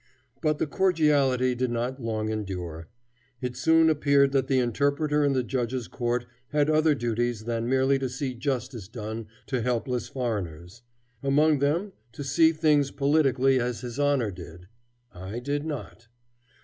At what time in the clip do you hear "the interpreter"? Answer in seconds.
4.47-5.23